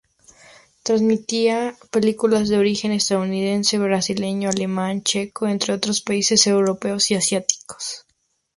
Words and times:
Transmitía 0.81 1.75
películas 1.91 2.49
de 2.49 2.57
origen 2.57 2.91
estadounidense, 2.91 3.77
brasileño, 3.77 4.49
alemán, 4.49 5.03
checo, 5.03 5.47
entre 5.47 5.73
otros 5.75 6.01
países 6.01 6.47
europeos 6.47 7.11
y 7.11 7.13
asiáticos. 7.13 8.07